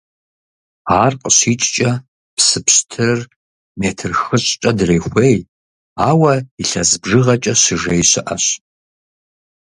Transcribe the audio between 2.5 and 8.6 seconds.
пщтырыр метр хыщӏкӀэ дрехуей, ауэ илъэс бжыгъэкӀэ «щыжеи» щыӀэщ.